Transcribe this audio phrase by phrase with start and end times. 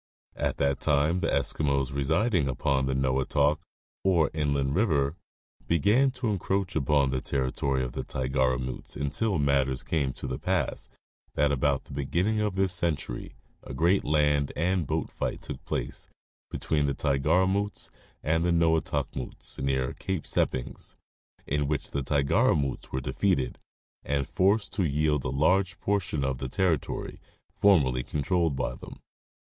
[0.35, 3.59] At that time the Eskimos residing upon the Noatok,
[4.03, 5.15] or Inland river,
[5.67, 10.89] began to encroach upon the territory of the Tigaramutes until matters came to the pass
[11.35, 16.09] that about the beginning of this century a great land and boat fight took place
[16.49, 17.91] between the Tigaramutes
[18.23, 20.95] and the Noatokmutes near Cape Seppings,
[21.45, 23.59] in which the Tigaramutes were defeated
[24.03, 27.19] and forced to yield a large portion of the territory
[27.51, 28.99] formerly controlled by them.